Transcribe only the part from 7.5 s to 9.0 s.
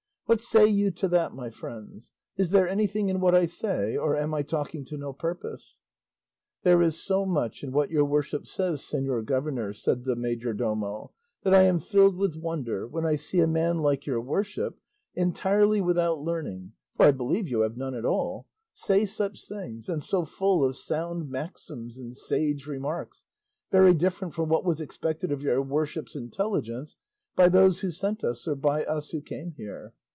in what your worship says,